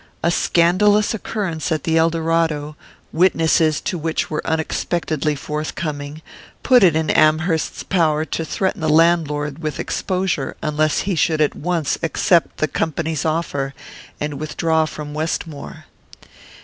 [0.23, 2.75] A scandalous occurrence at the Eldorado,
[3.13, 6.23] witnesses to which were unexpectedly forthcoming,
[6.63, 11.53] put it in Amherst's power to threaten the landlord with exposure unless he should at
[11.53, 13.75] once accept the company's offer
[14.19, 15.85] and withdraw from Westmore.